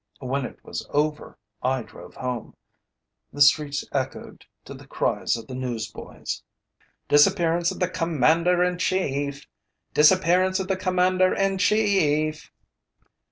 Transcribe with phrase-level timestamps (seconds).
[0.19, 2.55] When it was over I drove home.
[3.31, 6.41] The streets echoed to the cries of the newsboys:
[7.07, 9.45] "DISAPPEARANCE OF THE COMMANDER IN CHIEF!
[9.93, 12.49] DISAPPEARANCE OF THE COMMANDER IN CHIEF!"